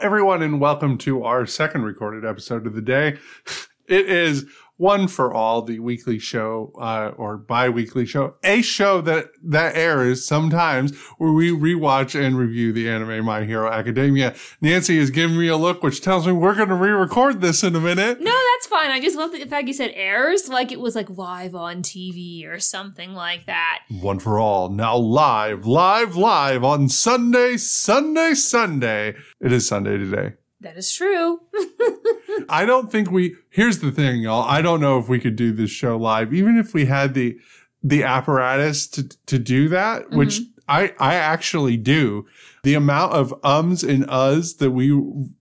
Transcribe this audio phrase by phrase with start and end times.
[0.00, 3.18] Everyone, and welcome to our second recorded episode of the day.
[3.88, 4.44] It is
[4.78, 10.24] one for all, the weekly show uh, or bi-weekly show, a show that that airs
[10.24, 14.34] sometimes where we rewatch and review the anime My Hero Academia.
[14.60, 17.74] Nancy is giving me a look, which tells me we're going to re-record this in
[17.74, 18.20] a minute.
[18.20, 18.90] No, that's fine.
[18.90, 22.46] I just love the fact you said airs, like it was like live on TV
[22.46, 23.80] or something like that.
[24.00, 29.16] One for all, now live, live, live on Sunday, Sunday, Sunday.
[29.40, 30.34] It is Sunday today.
[30.60, 31.40] That is true.
[32.48, 34.42] I don't think we, here's the thing, y'all.
[34.42, 37.38] I don't know if we could do this show live, even if we had the,
[37.82, 40.60] the apparatus to, to do that, which mm-hmm.
[40.68, 42.26] I, I actually do.
[42.64, 44.90] The amount of ums and uhs that we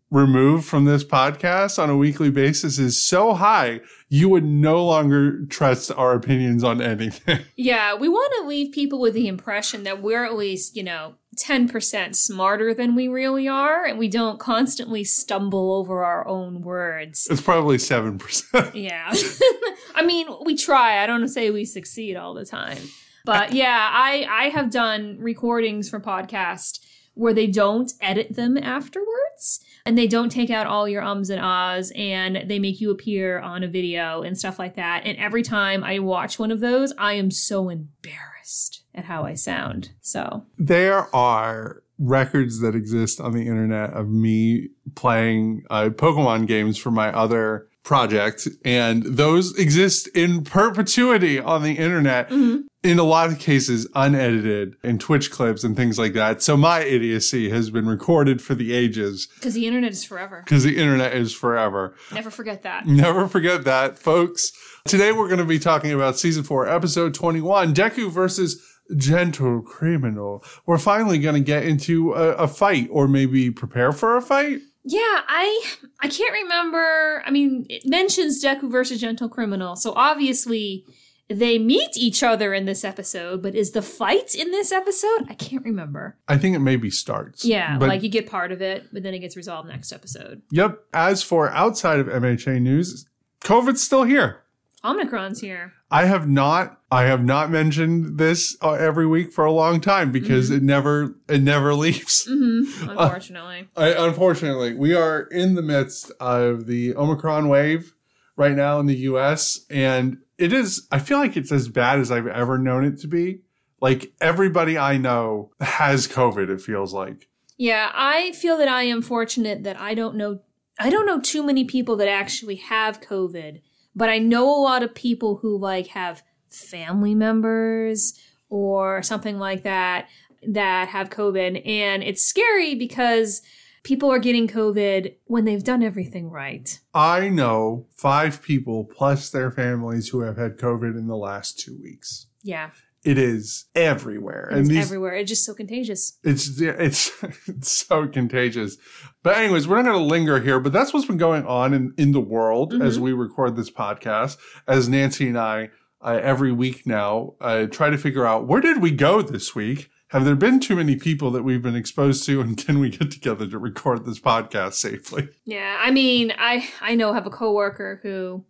[0.10, 5.46] remove from this podcast on a weekly basis is so high, you would no longer
[5.46, 7.40] trust our opinions on anything.
[7.56, 11.16] yeah, we want to leave people with the impression that we're at least, you know,
[11.36, 17.28] 10% smarter than we really are, and we don't constantly stumble over our own words.
[17.30, 18.74] It's probably 7%.
[18.74, 19.14] Yeah.
[19.96, 21.04] I mean, we try.
[21.04, 22.78] I don't say we succeed all the time.
[23.26, 26.80] But yeah, I I have done recordings for podcast
[27.14, 31.42] where they don't edit them afterwards and they don't take out all your ums and
[31.42, 35.04] ahs and they make you appear on a video and stuff like that.
[35.06, 39.36] And every time I watch one of those, I am so embarrassed at how I
[39.36, 39.92] sound.
[40.02, 46.78] So there are records that exist on the internet of me playing uh, Pokemon games
[46.78, 52.30] for my other project, and those exist in perpetuity on the internet.
[52.30, 52.68] Mm-hmm.
[52.84, 56.42] In a lot of cases, unedited in Twitch clips and things like that.
[56.42, 60.44] So my idiocy has been recorded for the ages because the internet is forever.
[60.46, 61.96] because the internet is forever.
[62.14, 62.86] Never forget that.
[62.86, 64.52] Never forget that, folks.
[64.86, 68.62] Today we're going to be talking about season four, episode 21, Deku versus
[68.96, 70.46] Gentle Criminal.
[70.66, 74.60] We're finally going to get into a, a fight or maybe prepare for a fight.
[74.90, 77.22] Yeah, I I can't remember.
[77.26, 80.86] I mean, it mentions Deku versus Gentle Criminal, so obviously
[81.30, 83.44] they meet each other in this episode.
[83.44, 85.28] But is the fight in this episode?
[85.30, 86.16] I can't remember.
[86.30, 87.44] I think it maybe starts.
[87.44, 90.42] Yeah, like you get part of it, but then it gets resolved next episode.
[90.52, 90.80] Yep.
[90.94, 93.08] As for outside of MHA news,
[93.44, 94.44] COVID's still here.
[94.86, 95.74] Omicron's here.
[95.90, 100.12] I have not, I have not mentioned this uh, every week for a long time
[100.12, 102.26] because it never, it never leaves.
[102.30, 107.94] hmm Unfortunately, I, unfortunately, we are in the midst of the Omicron wave
[108.36, 109.66] right now in the US.
[109.70, 113.08] And it is, I feel like it's as bad as I've ever known it to
[113.08, 113.40] be.
[113.80, 117.28] Like everybody I know has COVID, it feels like.
[117.58, 120.42] yeah, I feel that I am fortunate that I don't know.
[120.80, 123.62] I don't know too many people that actually have COVID,
[123.98, 126.22] but I know a lot of people who like have
[126.52, 128.14] family members
[128.48, 130.08] or something like that
[130.48, 131.68] that have COVID.
[131.68, 133.42] And it's scary because
[133.84, 136.80] people are getting COVID when they've done everything right.
[136.94, 141.78] I know five people plus their families who have had COVID in the last two
[141.82, 142.28] weeks.
[142.44, 142.70] Yeah.
[143.08, 144.50] It is everywhere.
[144.52, 145.14] It's everywhere.
[145.14, 146.18] It's just so contagious.
[146.26, 147.10] It's it's
[147.48, 148.76] it's so contagious.
[149.24, 150.60] But anyways, we're not going to linger here.
[150.60, 154.36] But that's what's been going on in in the world as we record this podcast.
[154.68, 155.70] As Nancy and I
[156.02, 159.90] uh, every week now uh, try to figure out where did we go this week.
[160.10, 163.10] Have there been too many people that we've been exposed to, and can we get
[163.10, 165.30] together to record this podcast safely?
[165.46, 168.44] Yeah, I mean, I I know I have a coworker who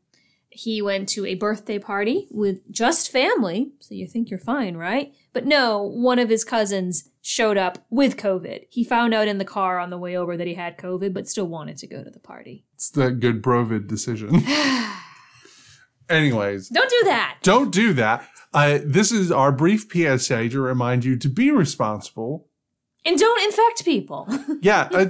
[0.57, 5.13] he went to a birthday party with just family, so you think you're fine, right?
[5.33, 8.65] But no, one of his cousins showed up with COVID.
[8.69, 11.27] He found out in the car on the way over that he had COVID, but
[11.27, 12.65] still wanted to go to the party.
[12.73, 14.41] It's the good Brovid decision.
[16.09, 17.37] anyways, Don't do that.
[17.43, 18.27] don't do that.
[18.53, 22.46] Uh, this is our brief PSA to remind you to be responsible
[23.05, 24.27] And don't infect people.
[24.61, 25.09] yeah, uh,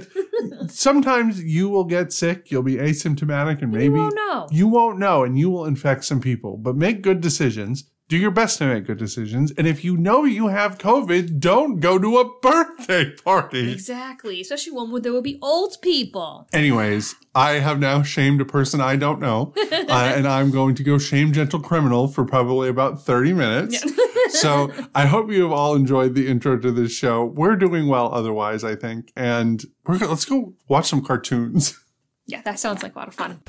[0.68, 4.46] sometimes you will get sick, you'll be asymptomatic, and maybe you won't know.
[4.50, 6.56] you won't know, and you will infect some people.
[6.56, 7.84] But make good decisions.
[8.08, 9.52] Do your best to make good decisions.
[9.58, 13.70] And if you know you have COVID, don't go to a birthday party.
[13.70, 16.48] Exactly, especially one where there will be old people.
[16.54, 20.82] Anyways, I have now shamed a person I don't know, uh, and I'm going to
[20.82, 23.84] go shame gentle criminal for probably about 30 minutes.
[24.28, 27.24] So I hope you have all enjoyed the intro to this show.
[27.24, 29.12] We're doing well otherwise, I think.
[29.16, 31.78] And we're gonna, let's go watch some cartoons.
[32.30, 33.40] Yeah, that sounds like a lot of fun.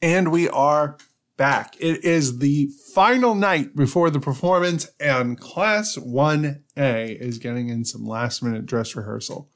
[0.00, 0.96] And we are
[1.36, 1.76] back.
[1.78, 8.06] It is the final night before the performance, and Class 1A is getting in some
[8.06, 9.50] last minute dress rehearsal.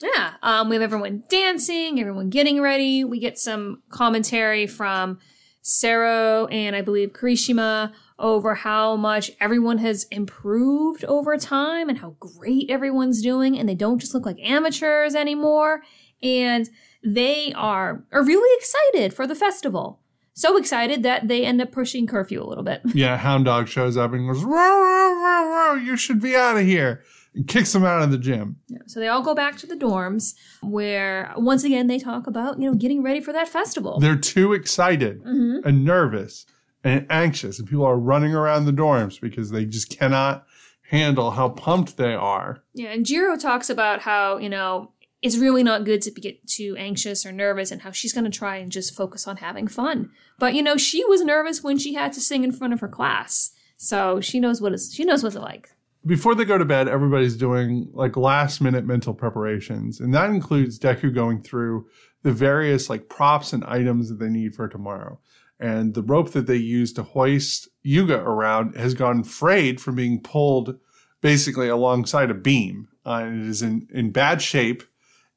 [0.00, 3.02] Yeah, um, we have everyone dancing, everyone getting ready.
[3.04, 5.18] We get some commentary from
[5.62, 12.16] Sero and I believe Kirishima over how much everyone has improved over time and how
[12.20, 15.82] great everyone's doing and they don't just look like amateurs anymore
[16.22, 16.68] and
[17.02, 20.00] they are are really excited for the festival.
[20.34, 22.82] So excited that they end up pushing curfew a little bit.
[22.94, 26.58] Yeah, Hound Dog shows up and goes, row, row, row, row, you should be out
[26.58, 27.02] of here.
[27.36, 28.56] And kicks them out of the gym.
[28.66, 32.58] Yeah, So they all go back to the dorms where once again they talk about,
[32.58, 34.00] you know, getting ready for that festival.
[34.00, 35.64] They're too excited Mhm.
[35.64, 36.46] and nervous
[36.82, 40.46] and anxious, and people are running around the dorms because they just cannot
[40.90, 42.62] handle how pumped they are.
[42.72, 46.46] Yeah, and Jiro talks about how, you know, it's really not good to be- get
[46.46, 49.66] too anxious or nervous and how she's going to try and just focus on having
[49.66, 50.10] fun.
[50.38, 52.88] But, you know, she was nervous when she had to sing in front of her
[52.88, 53.50] class.
[53.76, 55.70] So she knows what it's, she knows what it's like.
[56.06, 60.78] Before they go to bed, everybody's doing like last minute mental preparations, and that includes
[60.78, 61.88] Deku going through
[62.22, 65.18] the various like props and items that they need for tomorrow.
[65.58, 70.20] And the rope that they use to hoist Yuga around has gone frayed from being
[70.20, 70.78] pulled
[71.20, 72.88] basically alongside a beam.
[73.04, 74.82] Uh, and it is in, in bad shape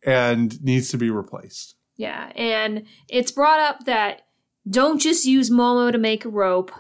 [0.06, 1.76] and needs to be replaced.
[1.96, 4.24] Yeah, and it's brought up that
[4.70, 6.72] don't just use Momo to make a rope.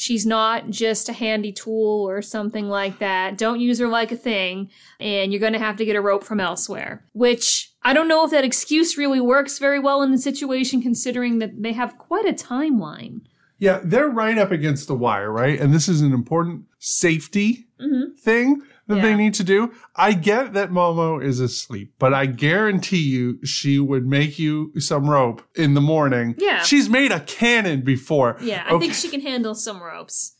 [0.00, 3.36] She's not just a handy tool or something like that.
[3.36, 6.24] Don't use her like a thing, and you're going to have to get a rope
[6.24, 7.04] from elsewhere.
[7.12, 11.38] Which I don't know if that excuse really works very well in the situation, considering
[11.40, 13.20] that they have quite a timeline.
[13.58, 15.60] Yeah, they're right up against the wire, right?
[15.60, 18.12] And this is an important safety Mm-hmm.
[18.18, 19.72] thing that they need to do.
[19.96, 25.08] I get that Momo is asleep, but I guarantee you she would make you some
[25.08, 26.34] rope in the morning.
[26.38, 26.62] Yeah.
[26.62, 28.36] She's made a cannon before.
[28.40, 28.86] Yeah, I Okay.
[28.86, 30.34] think she can handle some ropes.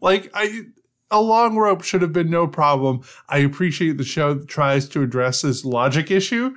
[0.00, 0.62] Like I
[1.10, 3.00] a long rope should have been no problem.
[3.28, 6.56] I appreciate the show tries to address this logic issue,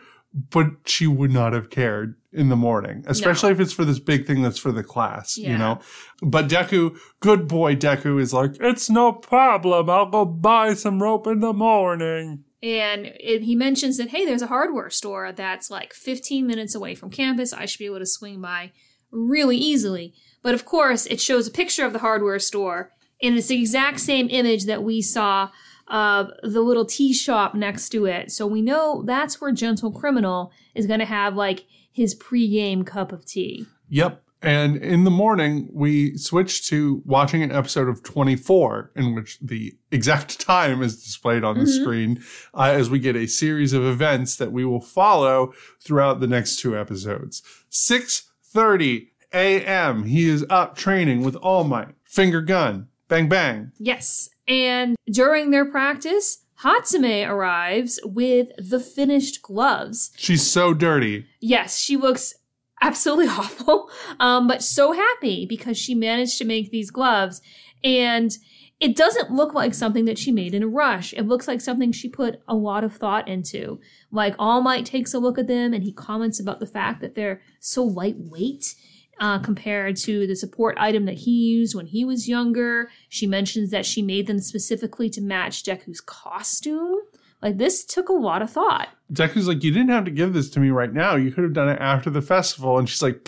[0.51, 4.25] but she would not have cared in the morning, especially if it's for this big
[4.25, 5.79] thing that's for the class, you know.
[6.21, 9.89] But Deku, good boy Deku is like, "It's no problem.
[9.89, 14.41] I'll go buy some rope in the morning." And it, he mentions that, hey, there's
[14.41, 17.53] a hardware store that's like 15 minutes away from campus.
[17.53, 18.71] I should be able to swing by
[19.11, 20.13] really easily.
[20.41, 22.91] But of course, it shows a picture of the hardware store,
[23.21, 25.49] and it's the exact same image that we saw
[25.87, 28.31] of the little tea shop next to it.
[28.31, 31.65] So we know that's where Gentle Criminal is going to have like
[31.97, 33.65] his pre-game cup of tea.
[33.89, 34.21] Yep.
[34.39, 39.75] And in the morning, we switch to watching an episode of 24, in which the
[39.91, 42.23] exact time is displayed on the screen
[42.53, 45.53] uh, as we get a series of events that we will follow
[45.83, 47.41] throughout the next two episodes.
[47.71, 50.03] 6.30 a.m.
[50.03, 51.95] He is up training with All Might.
[52.03, 52.89] Finger gun.
[53.07, 53.71] Bang, bang.
[53.79, 54.29] Yes.
[54.47, 60.11] And during their practice, Hatsume arrives with the finished gloves.
[60.17, 61.25] She's so dirty.
[61.39, 62.33] Yes, she looks
[62.81, 63.89] absolutely awful,
[64.19, 67.41] um, but so happy because she managed to make these gloves.
[67.83, 68.35] And
[68.79, 71.13] it doesn't look like something that she made in a rush.
[71.13, 73.79] It looks like something she put a lot of thought into.
[74.11, 77.15] Like All Might takes a look at them and he comments about the fact that
[77.15, 78.75] they're so lightweight.
[79.19, 82.87] Uh, compared to the support item that he used when he was younger.
[83.09, 86.99] She mentions that she made them specifically to match Deku's costume.
[87.41, 88.89] Like, this took a lot of thought.
[89.11, 91.15] Deku's like, you didn't have to give this to me right now.
[91.15, 92.77] You could have done it after the festival.
[92.77, 93.27] And she's like,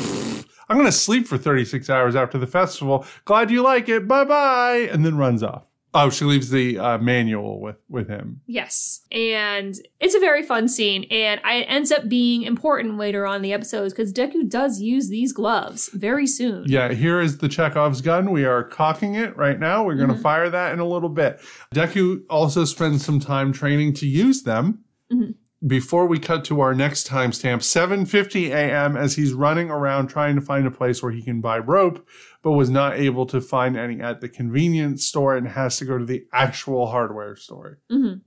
[0.69, 3.05] I'm going to sleep for 36 hours after the festival.
[3.25, 4.07] Glad you like it.
[4.07, 4.87] Bye bye.
[4.91, 5.63] And then runs off.
[5.93, 8.41] Oh, she leaves the uh, manual with, with him.
[8.45, 9.01] Yes.
[9.11, 11.05] And it's a very fun scene.
[11.09, 15.09] And it ends up being important later on in the episodes because Deku does use
[15.09, 16.65] these gloves very soon.
[16.67, 18.29] Yeah, here is the Chekhov's gun.
[18.31, 19.83] We are cocking it right now.
[19.83, 21.41] We're going to fire that in a little bit.
[21.73, 24.83] Deku also spends some time training to use them.
[25.11, 25.33] Mhm.
[25.65, 28.95] Before we cut to our next timestamp, 7:50 a.m.
[28.95, 32.07] as he's running around trying to find a place where he can buy rope,
[32.41, 35.97] but was not able to find any at the convenience store and has to go
[35.97, 37.79] to the actual hardware store.
[37.91, 38.21] Mhm.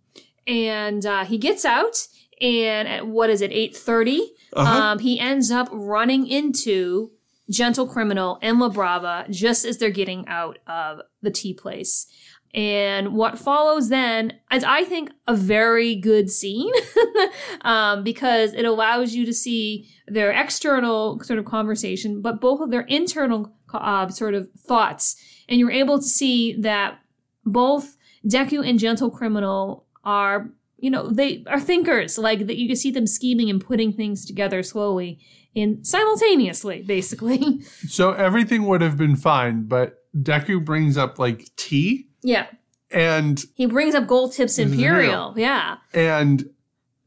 [0.46, 2.06] And uh, he gets out,
[2.40, 4.20] and at what is it, 8.30?
[4.52, 4.82] Uh-huh.
[4.82, 7.12] Um, he ends up running into
[7.48, 12.06] Gentle Criminal and La Brava just as they're getting out of the tea place.
[12.54, 16.72] And what follows then is, I think, a very good scene
[17.62, 22.70] um, because it allows you to see their external sort of conversation, but both of
[22.70, 25.16] their internal uh, sort of thoughts.
[25.48, 26.98] And you're able to see that
[27.44, 32.18] both Deku and Gentle Criminal are, you know, they are thinkers.
[32.18, 35.20] Like that, you can see them scheming and putting things together slowly
[35.56, 37.62] and simultaneously, basically.
[37.88, 42.46] So everything would have been fine, but Deku brings up like tea yeah.
[42.90, 45.28] and He brings up Gold Tips Imperial.
[45.30, 45.34] Imperial.
[45.36, 45.76] Yeah.
[45.94, 46.50] and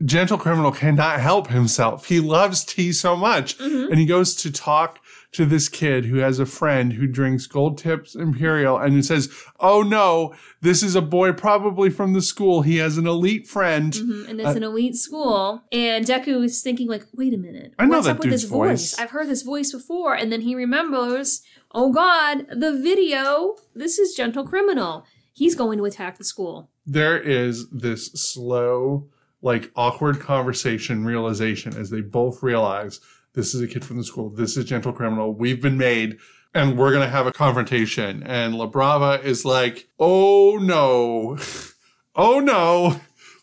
[0.04, 3.90] gentle criminal cannot help himself he loves tea so much Mhm.
[3.90, 5.00] and he goes to talk
[5.36, 9.30] to this kid who has a friend who drinks Gold Tips Imperial and it says,
[9.60, 12.62] "Oh no, this is a boy probably from the school.
[12.62, 15.64] He has an elite friend." Mhm, And it's an elite school.
[15.72, 17.74] And Deku is thinking, like, wait a minute.
[17.80, 18.92] I know What's that up with this voice?
[18.96, 19.00] voice.
[19.00, 20.14] I've heard this voice before.
[20.16, 21.42] And then he remembers,
[21.74, 23.56] oh God, the video.
[23.76, 25.06] This is Gentle Criminal.
[25.34, 26.70] He's going to attack the school.
[26.86, 29.10] There is this slow,
[29.42, 33.00] like awkward conversation realization as they both realize
[33.36, 34.30] this is a kid from the school.
[34.30, 35.34] This is Gentle Criminal.
[35.34, 36.18] We've been made.
[36.54, 38.24] And we're gonna have a confrontation.
[38.24, 41.38] And La Brava is like, oh no.
[42.16, 43.00] oh no.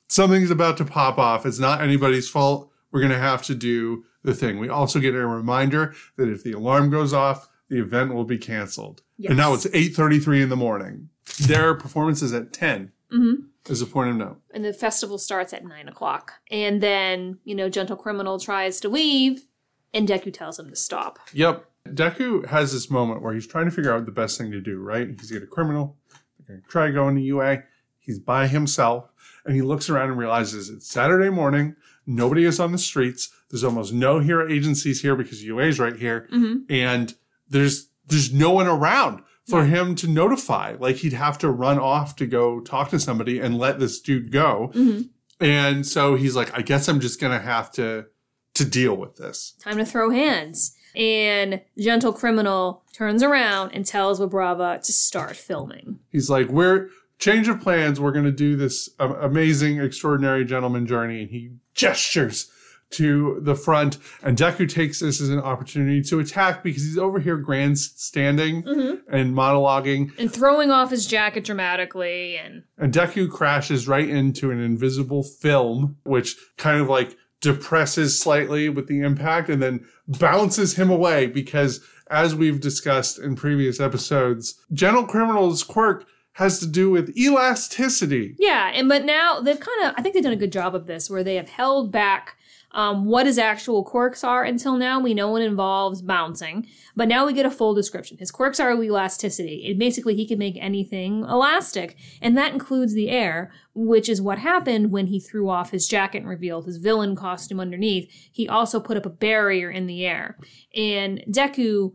[0.09, 1.47] Something's about to pop off.
[1.47, 2.71] It's not anybody's fault.
[2.91, 4.59] We're going to have to do the thing.
[4.59, 8.37] We also get a reminder that if the alarm goes off, the event will be
[8.37, 9.01] canceled.
[9.27, 11.09] And now it's 8:33 in the morning.
[11.47, 12.93] Their performance is at 10.
[13.11, 13.45] Mhm.
[13.71, 14.41] As a point of note.
[14.53, 16.35] And the festival starts at nine o'clock.
[16.51, 19.47] And then, you know, Gentle Criminal tries to leave,
[19.95, 21.19] and Deku tells him to stop.
[21.33, 21.65] Yep.
[21.89, 24.79] Deku has this moment where he's trying to figure out the best thing to do,
[24.79, 25.09] right?
[25.09, 25.97] He's got a criminal.
[26.39, 27.65] They're going to try going to UA.
[27.99, 29.09] He's by himself.
[29.45, 31.75] And he looks around and realizes it's Saturday morning.
[32.07, 33.31] Nobody is on the streets.
[33.51, 36.29] There's almost no hero agencies here because UA's right here.
[36.33, 36.63] Mhm.
[36.71, 37.15] And
[37.49, 40.77] there's there's no one around for him to notify.
[40.79, 44.31] Like he'd have to run off to go talk to somebody and let this dude
[44.33, 44.71] go.
[44.75, 45.09] Mhm.
[45.41, 48.07] And so he's like, I guess I'm just gonna have to
[48.55, 49.55] to deal with this.
[49.63, 50.77] Time to throw hands.
[50.95, 56.01] And Gentle Criminal turns around and tells La Brava to start filming.
[56.11, 57.99] He's like, we're change of plans.
[57.99, 61.23] We're going to do this amazing, extraordinary gentleman journey.
[61.23, 62.51] And he gestures
[62.91, 67.21] to the front and Deku takes this as an opportunity to attack because he's over
[67.21, 69.15] here grandstanding Mm-hmm.
[69.15, 70.11] and monologuing.
[70.19, 75.97] And throwing off his jacket dramatically and And Deku crashes right into an invisible film,
[76.05, 81.85] which kind of like depresses slightly with the impact and then bounces him away because
[82.11, 88.35] as we've discussed in previous episodes, Gentle Criminal's quirk has to do with elasticity.
[88.39, 90.87] Yeah, and but now they've kind of I think they've done a good job of
[90.87, 92.39] this where they have held back
[92.73, 95.01] um, what his actual quirks are until now.
[95.01, 98.19] We know it involves bouncing, but now we get a full description.
[98.19, 99.67] His quirks are elasticity.
[99.67, 104.39] It basically he can make anything elastic, and that includes the air, which is what
[104.39, 108.11] happened when he threw off his jacket and revealed his villain costume underneath.
[108.33, 110.39] He also put up a barrier in the air,
[110.75, 111.93] and Deku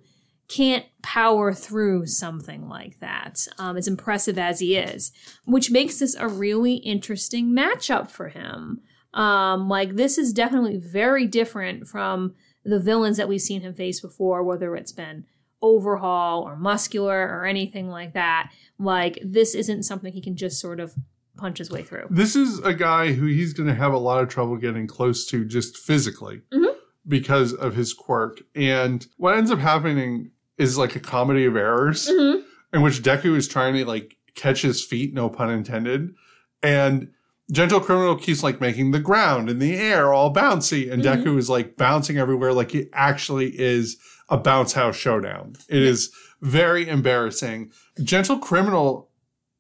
[0.48, 5.12] can't power through something like that, um, as impressive as he is,
[5.46, 8.82] which makes this a really interesting matchup for him.
[9.18, 14.00] Um, like, this is definitely very different from the villains that we've seen him face
[14.00, 15.26] before, whether it's been
[15.62, 18.52] overhaul or muscular or anything like that.
[18.78, 20.94] Like, this isn't something he can just sort of
[21.38, 22.06] punch his way through.
[22.10, 25.26] This is a guy who he's going to have a lot of trouble getting close
[25.28, 26.74] to just physically Mhm.
[27.08, 28.42] because of his quirk.
[28.56, 32.08] And what ends up happening is like a comedy of errors.
[32.10, 32.44] Mhm.
[32.74, 36.14] in which Deku is trying to like catch his feet, no pun intended.
[36.62, 37.12] And
[37.52, 41.24] Gentle Criminal keeps like making the ground and the air all bouncy, and Mhm.
[41.24, 43.98] Deku is like bouncing everywhere like it actually is
[44.30, 45.54] a bounce house showdown.
[45.70, 46.12] It is
[46.42, 47.72] very embarrassing.
[48.04, 49.10] Gentle Criminal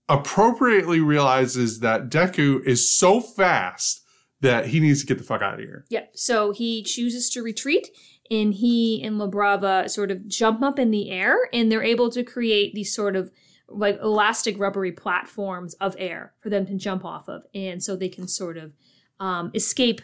[0.10, 4.02] appropriately realizes that Deku is so fast
[4.42, 5.86] that he needs to get the fuck out of here.
[5.90, 6.12] Yep.
[6.16, 7.90] So he chooses to retreat,
[8.30, 12.10] and he and La Brava sort of jump up in the air, and they're able
[12.12, 13.32] to create these sort of
[13.70, 18.10] like elastic rubbery platforms of air for them to jump off of, and so they
[18.10, 18.74] can sort of
[19.20, 20.02] um, escape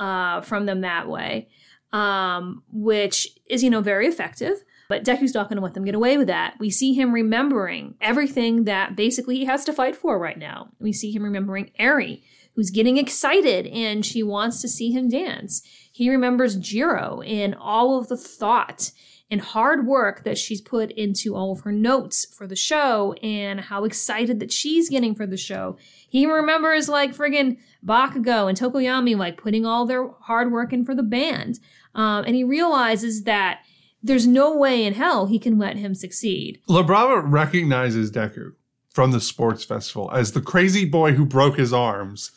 [0.00, 1.48] uh, from them that way,
[1.92, 4.62] um, which is you know very effective.
[4.88, 6.56] But Deku's not going to let them get away with that.
[6.58, 10.68] We see him remembering everything that basically he has to fight for right now.
[10.78, 12.22] We see him remembering Eri,
[12.54, 15.62] who's getting excited and she wants to see him dance.
[15.90, 18.90] He remembers Jiro and all of the thought
[19.32, 23.62] and hard work that she's put into all of her notes for the show and
[23.62, 25.78] how excited that she's getting for the show.
[26.06, 30.94] He remembers like friggin' Bakugo and Tokoyami like putting all their hard work in for
[30.94, 31.60] the band.
[31.94, 33.60] Um, and he realizes that
[34.02, 36.60] there's no way in hell he can let him succeed.
[36.68, 38.52] La Brava recognizes Deku
[38.90, 42.32] from the sports festival as the crazy boy who broke his arms.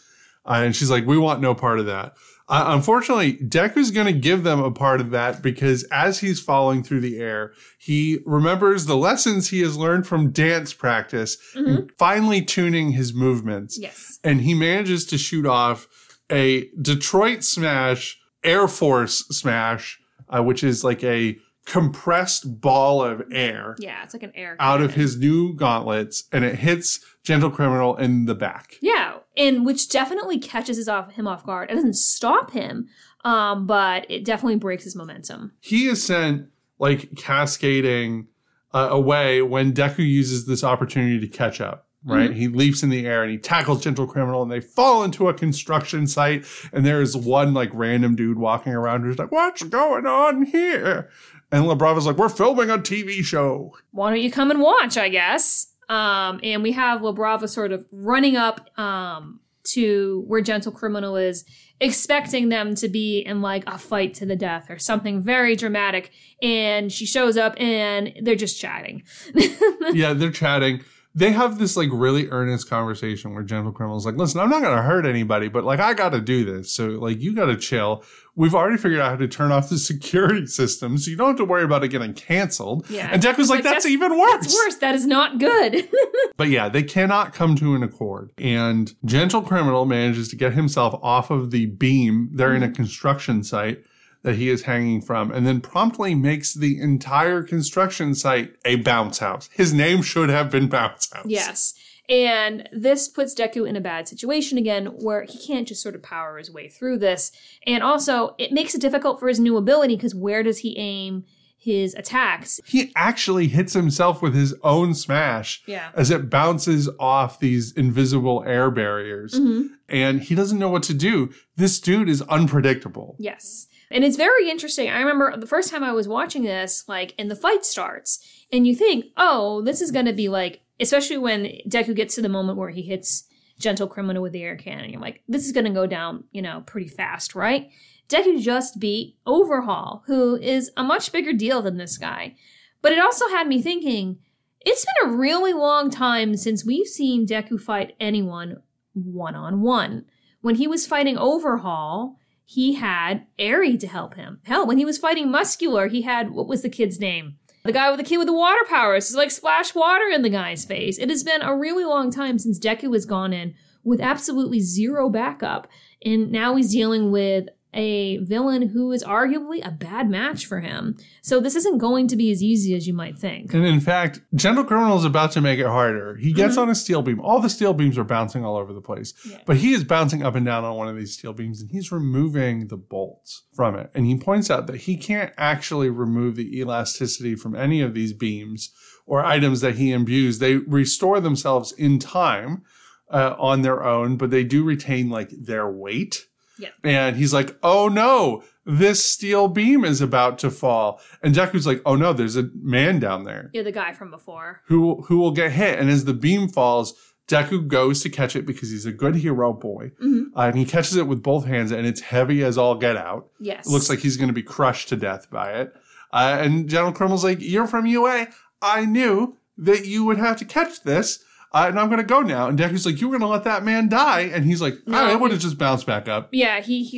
[0.46, 2.16] Uh, and she's like, we want no part of that.
[2.48, 6.84] Uh, unfortunately, Deku's going to give them a part of that because as he's falling
[6.84, 12.44] through the air, he remembers the lessons he has learned from dance practice and finally
[12.44, 13.80] tuning his movements.
[13.80, 14.20] Yes.
[14.24, 15.88] And he manages to shoot off
[16.32, 20.00] a Detroit smash, Air Force smash,
[20.30, 24.82] uh, which is like a compressed ball of air Yeah, it's like an air out
[24.82, 28.76] of his new gauntlets and it hits Gentle Criminal in the back.
[28.82, 31.72] Yeah, and which definitely catches his off him off guard.
[31.72, 32.88] It doesn't stop him,
[33.24, 35.54] um, but it definitely breaks his momentum.
[35.60, 38.28] He is sent like cascading
[38.74, 41.88] uh, away when Deku uses this opportunity to catch up.
[42.08, 45.28] Right, he leaps in the air and he tackles Gentle Criminal, and they fall into
[45.28, 46.46] a construction site.
[46.72, 51.10] And there is one like random dude walking around who's like, "What's going on here?"
[51.52, 54.98] And La Brava's like, "We're filming a TV show." why don't you come and watch,
[54.98, 55.74] I guess?
[55.90, 61.16] Um, and we have La Brava sort of running up um, to where Gentle Criminal
[61.16, 61.46] is,
[61.80, 66.12] expecting them to be in like a fight to the death or something very dramatic.
[66.42, 69.04] And she shows up and they're just chatting.
[69.94, 70.84] yeah, they're chatting.
[71.18, 74.82] They have this like really earnest conversation where Gentle Criminal's like, listen, I'm not gonna
[74.82, 76.72] hurt anybody, but like I gotta do this.
[76.72, 78.04] So like you gotta chill.
[78.36, 81.38] We've already figured out how to turn off the security system, so you don't have
[81.38, 82.90] to worry about it getting canceled.
[82.90, 83.08] Yeah.
[83.10, 84.42] And Deku's like, Like, that's, that's- even worse.
[84.42, 84.76] That's worse.
[84.78, 85.90] That is not good.
[86.38, 88.32] But yeah, they cannot come to an accord.
[88.38, 92.30] And Gentle Criminal manages to get himself off of the beam.
[92.34, 92.76] They're in a mm-hmm.
[92.76, 93.86] construction site
[94.26, 99.20] that he is hanging from, and then promptly makes the entire construction site a bounce
[99.20, 99.50] house.
[99.54, 101.26] His name should have been Bounce House.
[101.28, 101.74] yes.
[102.10, 106.04] And this puts Deku in a bad situation again where he can't just sort of
[106.04, 107.32] power his way through this.
[107.66, 111.24] And also, it makes it difficult for his new ability because where does he aim
[111.58, 112.60] his attacks?
[112.66, 115.90] He actually hits himself with his own smash Yeah.
[115.96, 119.34] as it bounces off these invisible air barriers.
[119.34, 119.74] Mm-hmm.
[119.90, 121.32] And he doesn't know what to do.
[121.58, 123.16] This dude is unpredictable.
[123.18, 123.66] Yes.
[123.92, 124.90] And it's very interesting.
[124.90, 128.20] I remember the first time I was watching this, like, and the fight starts,
[128.52, 132.22] and you think, oh, this is going to be like, especially when Deku gets to
[132.22, 133.28] the moment where he hits
[133.60, 134.90] Gentle Criminal with the air cannon.
[134.90, 137.70] You're like, this is going to go down, you know, pretty fast, right?
[138.10, 142.36] Deku just beat Overhaul, who is a much bigger deal than this guy.
[142.82, 144.18] But it also had me thinking,
[144.62, 148.62] it's been a really long time since we've seen Deku fight anyone
[148.94, 150.06] one on one.
[150.42, 154.40] When he was fighting Overhaul, he had Eri to help him.
[154.44, 157.38] Hell, when he was fighting Muscular, he had what was the kid's name?
[157.64, 159.06] The guy with the kid with the water powers.
[159.06, 161.00] It's like splash water in the guy's face.
[161.00, 165.10] It has been a really long time since Deku has gone in with absolutely zero
[165.10, 165.68] backup.
[166.04, 170.96] And now he's dealing with a villain who is arguably a bad match for him.
[171.22, 173.54] So this isn't going to be as easy as you might think.
[173.54, 176.16] And in fact, Gentle Criminal is about to make it harder.
[176.16, 176.62] He gets Mhm.
[176.64, 177.20] on a steel beam.
[177.20, 179.14] All the steel beams are bouncing all over the place.
[179.30, 179.40] Yeah.
[179.46, 181.92] But he is bouncing up and down on one of these steel beams and he's
[181.92, 183.92] removing the bolts from it.
[183.94, 188.14] And he points out that he can't actually remove the elasticity from any of these
[188.14, 188.72] beams
[189.06, 190.40] or items that he imbues.
[190.40, 192.64] They restore themselves in time
[193.12, 196.26] uh, on their own, but they do retain like their weight.
[196.58, 196.70] Yeah.
[196.84, 201.00] And he's like, oh no, this steel beam is about to fall.
[201.22, 204.62] And Deku's like, oh no, there's a man down there You're the guy from before.
[204.68, 205.80] who who will get hit.
[205.80, 206.94] And as the beam falls,
[207.28, 209.92] Deku goes to catch it because he's a good hero boy.
[210.04, 210.26] Mhm.
[210.36, 213.28] Uh, and he catches it with both hands, and it's heavy as all get out.
[213.40, 213.66] Yes.
[213.68, 215.74] It looks like he's going to be crushed to death by it.
[216.14, 218.28] Uh, and Gentle Criminal's like, You're from UA.
[218.62, 221.24] I knew that you would have to catch this.
[221.56, 222.50] Uh, and I'm going to go now.
[222.50, 224.22] And Deku's like, You were going to let that man die.
[224.22, 226.30] And he's like, No, "Ah, it would have just bounced back up.
[226.34, 226.98] yeah, he he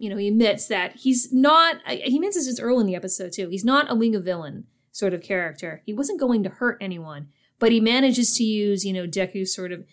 [0.00, 1.76] you know, he admits that he's not.
[1.86, 3.48] He admits this early in the episode too.
[3.48, 5.82] He's not a League of Villain sort of character.
[5.86, 7.28] He wasn't going to hurt anyone,
[7.60, 9.84] but he manages to use, you know, Deku's sort of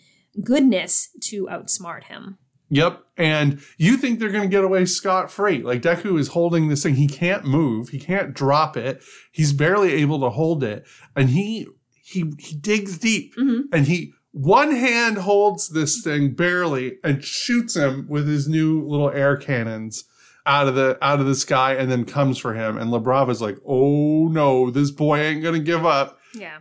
[0.43, 2.39] goodness to outsmart him.
[2.69, 3.03] Yep.
[3.17, 5.61] And you think they're going to get away scot free.
[5.61, 6.95] Like Deku is holding this thing.
[6.95, 7.89] He can't move.
[7.89, 9.03] He can't drop it.
[9.31, 10.85] He's barely able to hold it.
[11.15, 11.67] And he,
[12.05, 13.63] he, he digs deep Mhm.
[13.73, 19.09] and he, one hand holds this thing barely and shoots him with his new little
[19.09, 20.03] air cannons
[20.45, 22.77] out of the, out of the sky and then comes for him.
[22.77, 26.19] And La Brava's like, Oh no, this boy ain't going to give up.
[26.35, 26.59] Yeah.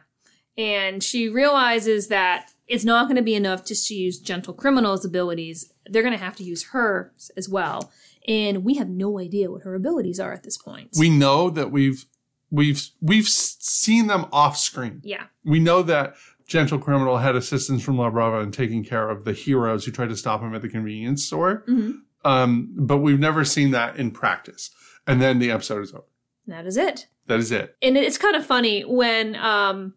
[0.57, 5.05] And she realizes that it's not going to be enough just to use Gentle Criminal's
[5.05, 5.71] abilities.
[5.87, 7.91] They're going to have to use hers as well.
[8.27, 10.91] And we have no idea what her abilities are at this point.
[10.99, 12.07] We know that we've,
[12.55, 15.01] we've, we've seen them off screen.
[15.05, 15.25] yeah.
[15.45, 16.15] we know that
[16.47, 20.11] Gentle Criminal had assistance from La Brava in taking care of the heroes who tried
[20.11, 21.65] to stop him at the convenience store.
[21.69, 22.01] Mhm.
[22.25, 24.71] Um, but we've never seen that in practice.
[25.07, 26.05] And then the episode is over.
[26.47, 27.07] That is it.
[27.27, 27.77] That is it.
[27.83, 29.95] and it's kind of funny when um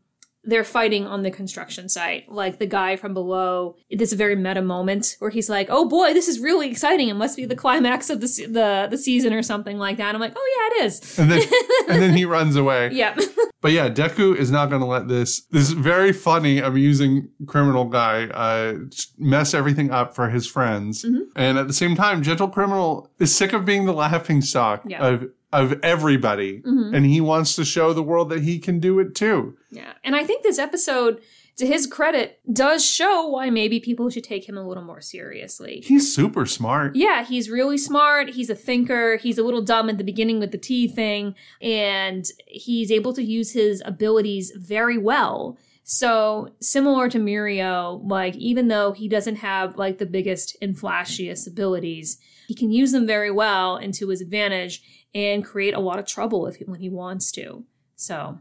[0.47, 5.15] they're fighting on the construction site like the guy from below this very meta moment
[5.19, 8.21] where he's like oh boy this is really exciting it must be the climax of
[8.21, 10.47] the the, the season or something like that i'm like oh
[10.79, 11.41] yeah it is And then
[11.89, 12.89] and then he runs away.
[12.91, 13.15] yeah
[13.59, 18.25] But yeah, Deku is not going to let this this very funny, amusing criminal guy
[18.25, 18.75] uh,
[19.17, 21.03] mess everything up for his friends.
[21.03, 21.21] Mhm.
[21.35, 25.03] And at the same time, Gentle Criminal is sick of being the laughing stock Yeah.
[25.05, 26.95] of of everybody, Mhm.
[26.95, 29.55] and he wants to show the world that he can do it too.
[29.71, 31.19] yeah and i think this episode
[31.57, 35.81] to his credit, does show why maybe people should take him a little more seriously.
[35.83, 36.95] He's super smart.
[36.95, 38.29] Yeah, he's really smart.
[38.29, 39.17] He's a thinker.
[39.17, 43.23] He's a little dumb at the beginning with the tea thing, and he's able to
[43.23, 45.57] use his abilities very well.
[45.89, 51.47] So, similar to Mirio, like, even though he doesn't have like the biggest and flashiest
[51.47, 52.17] abilities,
[52.49, 54.81] he can use them very well and to his advantage
[55.15, 57.63] and create a lot of trouble if when he wants to.
[57.95, 58.39] So,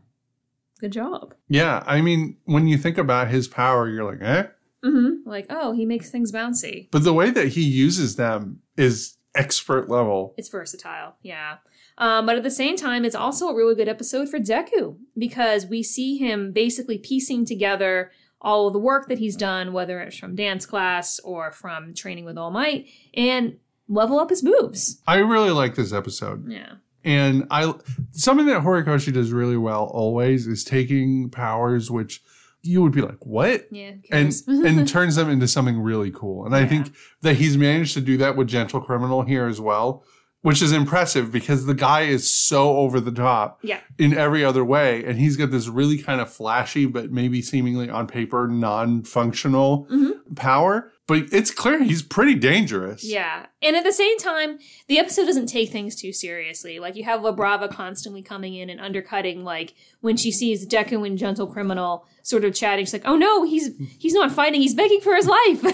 [0.81, 1.35] good job.
[1.49, 4.49] Yeah, I mean, when you think about his power, you're like, eh?
[4.85, 5.29] Mm-hmm.
[5.29, 6.89] Like, oh, he makes things bouncy.
[6.91, 10.35] But the way that he uses them is expert level.
[10.37, 11.59] It's versatile, yeah.
[11.99, 15.67] Um, but at the same time, it's also a really good episode for Deku because
[15.67, 20.17] we see him basically piecing together all of the work that he's done, whether it's
[20.17, 23.57] from dance class or from training with All Might, and
[23.89, 25.01] level up his moves.
[25.07, 26.51] I really like this episode.
[26.51, 26.75] Yeah.
[27.03, 27.73] And I
[28.11, 32.23] something that Horikoshi does really well always is taking powers which
[32.63, 33.69] you would be like, what?
[33.71, 33.93] Yeah.
[34.11, 36.45] And and turns them into something really cool.
[36.45, 40.05] And I think that he's managed to do that with Gentle Criminal here as well,
[40.47, 43.81] which is impressive because the guy is so over the top yeah.
[43.99, 45.05] in every other way.
[45.05, 49.89] And he's got this really kind of flashy, but maybe seemingly on paper non functional
[49.91, 50.37] Mhm.
[50.37, 50.93] power.
[51.07, 53.05] But it's clear he's pretty dangerous.
[53.05, 53.47] Yeah.
[53.63, 56.81] And at the same time, the episode doesn't take things too seriously.
[56.81, 61.07] Like you have La Brava constantly coming in and undercutting like when she sees Deku
[61.07, 64.75] and Gentle Criminal sort of chatting, she's like, Oh no, he's he's not fighting, he's
[64.75, 65.65] begging for his life.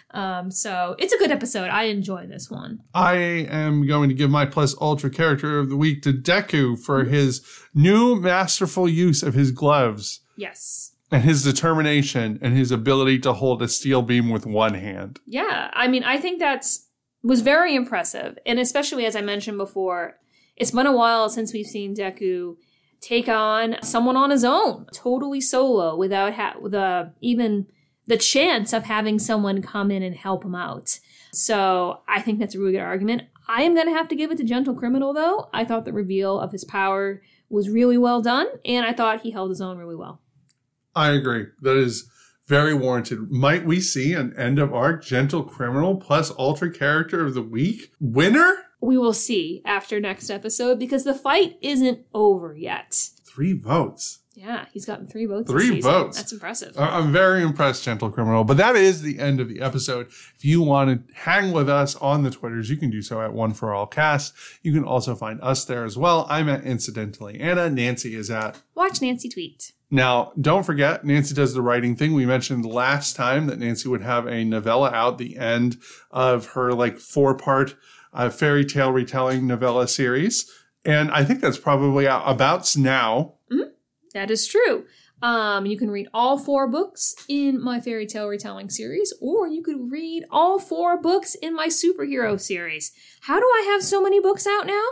[0.10, 1.70] um, so it's a good episode.
[1.70, 2.80] I enjoy this one.
[2.92, 7.04] I am going to give my plus ultra character of the week to Deku for
[7.04, 7.40] his
[7.74, 10.93] new masterful use of his gloves Yes.
[11.14, 15.20] And his determination and his ability to hold a steel beam with one hand.
[15.24, 15.70] Yeah.
[15.72, 16.88] I mean, I think that's
[17.22, 18.36] was very impressive.
[18.44, 20.18] And especially as I mentioned before,
[20.56, 22.56] it's been a while since we've seen Deku
[23.00, 27.66] take on someone on his own, totally solo, without ha- the even
[28.08, 30.98] the chance of having someone come in and help him out.
[31.32, 33.22] So I think that's a really good argument.
[33.46, 35.48] I am going to have to give it to Gentle Criminal, though.
[35.54, 39.30] I thought the reveal of his power was really well done, and I thought he
[39.30, 40.20] held his own really well.
[40.94, 41.46] I agree.
[41.62, 42.10] That is
[42.46, 43.30] very warranted.
[43.30, 47.92] Might we see an end of arc gentle criminal plus ultra character of the week
[48.00, 48.56] winner?
[48.80, 53.10] We will see after next episode because the fight isn't over yet.
[53.24, 54.20] Three votes.
[54.34, 55.50] Yeah, he's gotten three votes.
[55.50, 56.16] Three votes.
[56.16, 56.76] That's impressive.
[56.76, 58.42] I'm very impressed, Gentle Criminal.
[58.42, 60.08] But that is the end of the episode.
[60.08, 63.32] If you want to hang with us on the Twitters, you can do so at
[63.32, 64.34] One for All Cast.
[64.62, 66.26] You can also find us there as well.
[66.28, 67.70] I'm at Incidentally Anna.
[67.70, 68.60] Nancy is at.
[68.74, 69.72] Watch Nancy tweet.
[69.90, 72.14] Now, don't forget, Nancy does the writing thing.
[72.14, 75.76] We mentioned last time that Nancy would have a novella out the end
[76.10, 77.76] of her like four part
[78.12, 80.50] uh, fairy tale retelling novella series.
[80.84, 83.34] And I think that's probably out about now.
[84.14, 84.86] That is true.
[85.20, 89.62] Um, you can read all four books in my fairy tale retelling series, or you
[89.62, 92.92] could read all four books in my superhero series.
[93.22, 94.84] How do I have so many books out now?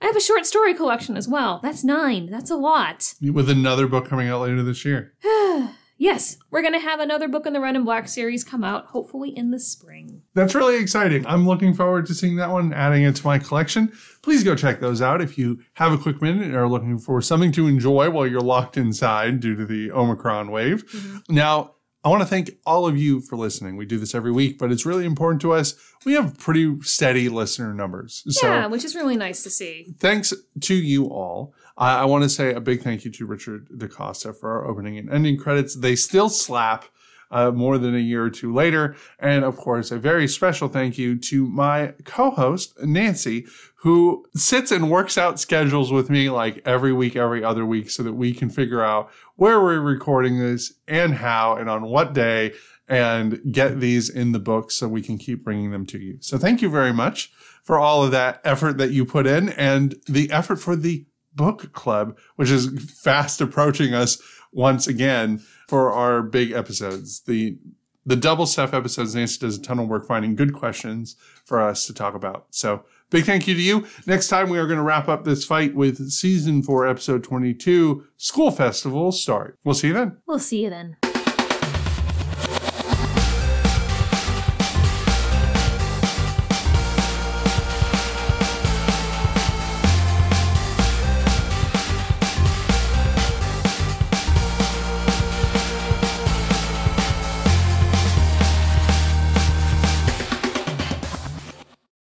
[0.00, 1.60] I have a short story collection as well.
[1.62, 2.30] That's nine.
[2.30, 3.14] That's a lot.
[3.20, 5.14] With another book coming out later this year.
[6.02, 8.86] yes, we're going to have another book in the Red and Black series come out,
[8.86, 10.22] hopefully in the spring.
[10.34, 11.24] That's really exciting.
[11.26, 13.92] I'm looking forward to seeing that one, adding it to my collection.
[14.20, 17.22] Please go check those out if you have a quick minute and are looking for
[17.22, 20.84] something to enjoy while you're locked inside due to the Omicron wave.
[20.88, 21.34] Mm-hmm.
[21.34, 23.76] Now, I want to thank all of you for listening.
[23.76, 25.74] We do this every week, but it's really important to us.
[26.04, 28.24] We have pretty steady listener numbers.
[28.28, 29.94] So yeah, which is really nice to see.
[29.98, 31.54] thanks to you all.
[31.76, 34.98] I, I want to say a big thank you to Richard DaCosta for our opening
[34.98, 35.76] and ending credits.
[35.76, 36.86] They still slap
[37.32, 38.94] uh, more than a year or two later.
[39.18, 44.90] And of course, a very special thank you to my co-host, Nancy, who sits and
[44.90, 48.50] works out schedules with me like every week, every other week so that we can
[48.50, 52.52] figure out where we're recording this and how and on what day
[52.86, 56.18] and get these in the books so we can keep bringing them to you.
[56.20, 57.32] So thank you very much
[57.64, 61.72] for all of that effort that you put in and the effort for the book
[61.72, 64.20] club, which is fast approaching us
[64.52, 65.42] once again
[65.72, 67.20] for our big episodes.
[67.20, 67.56] The
[68.04, 71.86] the double stuff episodes, Nancy does a ton of work finding good questions for us
[71.86, 72.44] to talk about.
[72.50, 73.86] So big thank you to you.
[74.06, 78.04] Next time we are going to wrap up this fight with season four, episode 22,
[78.18, 79.58] School Festival start.
[79.64, 80.18] We'll see you then.
[80.26, 80.98] We'll see you then.